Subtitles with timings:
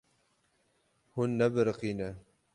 [1.13, 2.09] Hûn nebiriqîne.